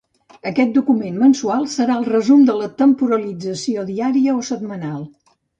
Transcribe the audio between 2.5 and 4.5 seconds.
la temporalització diària o